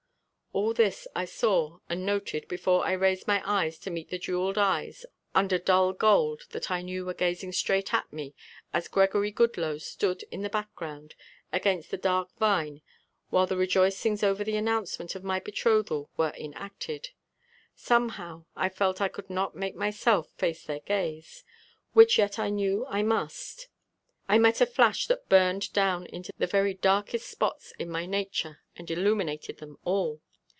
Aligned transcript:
All 0.53 0.73
this 0.73 1.07
I 1.15 1.23
saw 1.23 1.79
and 1.87 2.05
noted 2.05 2.49
before 2.49 2.85
I 2.85 2.91
raised 2.91 3.25
my 3.25 3.41
eyes 3.45 3.79
to 3.79 3.89
meet 3.89 4.09
the 4.09 4.19
jeweled 4.19 4.57
eyes 4.57 5.05
under 5.33 5.57
dull 5.57 5.93
gold 5.93 6.43
that 6.49 6.69
I 6.69 6.81
knew 6.81 7.05
were 7.05 7.13
gazing 7.13 7.53
straight 7.53 7.93
at 7.93 8.11
me 8.11 8.35
as 8.73 8.89
Gregory 8.89 9.31
Goodloe 9.31 9.77
stood 9.77 10.23
in 10.29 10.41
the 10.41 10.49
background 10.49 11.15
against 11.53 11.89
the 11.89 11.95
dark 11.97 12.37
vine 12.37 12.81
while 13.29 13.47
the 13.47 13.55
rejoicings 13.55 14.23
over 14.23 14.43
the 14.43 14.57
announcement 14.57 15.15
of 15.15 15.23
my 15.23 15.39
betrothal 15.39 16.09
were 16.17 16.33
enacted. 16.37 17.11
Somehow 17.73 18.43
I 18.53 18.67
felt 18.67 18.99
I 18.99 19.07
could 19.07 19.29
not 19.29 19.55
make 19.55 19.75
myself 19.77 20.31
face 20.35 20.65
their 20.65 20.81
gaze, 20.81 21.45
which 21.93 22.17
yet 22.17 22.37
I 22.37 22.49
knew 22.49 22.85
I 22.89 23.03
must. 23.03 23.69
I 24.27 24.37
met 24.37 24.59
a 24.59 24.65
flash 24.65 25.07
that 25.07 25.29
burned 25.29 25.71
down 25.71 26.07
into 26.07 26.33
the 26.37 26.45
very 26.45 26.73
darkest 26.73 27.29
spots 27.29 27.71
in 27.79 27.89
my 27.89 28.05
nature 28.05 28.59
and 28.75 28.91
illuminated 28.91 29.59
them 29.59 29.77
all. 29.85 30.19